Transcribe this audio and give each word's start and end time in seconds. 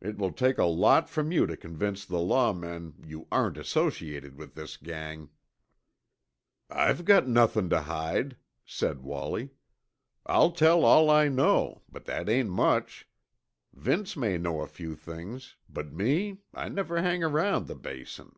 It 0.00 0.18
will 0.18 0.32
take 0.32 0.58
a 0.58 0.64
lot 0.64 1.08
from 1.08 1.30
you 1.30 1.46
to 1.46 1.56
convince 1.56 2.04
the 2.04 2.18
law 2.18 2.52
men 2.52 2.94
you 3.06 3.28
aren't 3.30 3.56
associated 3.56 4.34
with 4.36 4.56
this 4.56 4.76
gang." 4.76 5.30
"I've 6.68 7.04
got 7.04 7.28
nothin' 7.28 7.70
to 7.70 7.82
hide," 7.82 8.36
said 8.64 9.02
Wallie. 9.02 9.50
"I'll 10.26 10.50
tell 10.50 10.84
all 10.84 11.08
I 11.08 11.28
know, 11.28 11.82
but 11.88 12.06
that 12.06 12.28
ain't 12.28 12.50
much. 12.50 13.06
Vince 13.72 14.16
may 14.16 14.36
know 14.36 14.62
a 14.62 14.66
few 14.66 14.96
things, 14.96 15.54
but 15.68 15.92
me, 15.92 16.38
I 16.52 16.68
never 16.68 17.00
hang 17.00 17.22
around 17.22 17.68
the 17.68 17.76
Basin." 17.76 18.34